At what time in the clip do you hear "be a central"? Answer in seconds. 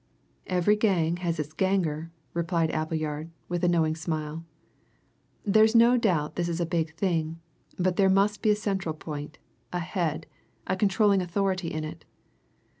8.41-8.95